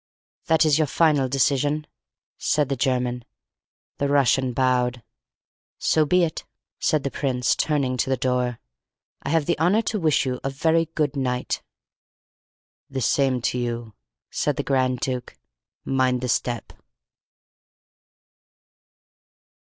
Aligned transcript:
"That 0.47 0.65
is 0.65 0.79
your 0.79 0.87
final 0.87 1.29
decision?" 1.29 1.85
said 2.39 2.69
the 2.69 2.75
German. 2.75 3.23
The 3.99 4.07
Russian 4.07 4.51
bowed. 4.51 5.03
"So 5.77 6.05
be 6.07 6.23
it," 6.23 6.43
said 6.79 7.03
the 7.03 7.11
Prince, 7.11 7.55
turning 7.55 7.97
to 7.97 8.09
the 8.09 8.17
door. 8.17 8.59
"I 9.21 9.29
have 9.29 9.45
the 9.45 9.59
honour 9.59 9.83
to 9.83 9.99
wish 9.99 10.25
you 10.25 10.39
a 10.43 10.49
very 10.49 10.87
good 10.95 11.15
night." 11.15 11.61
"The 12.89 12.99
same 13.01 13.43
to 13.53 13.59
you," 13.59 13.93
said 14.31 14.55
the 14.55 14.63
Grand 14.63 15.01
Duke. 15.01 15.37
"Mind 15.85 16.21
the 16.21 16.29
step." 16.29 16.73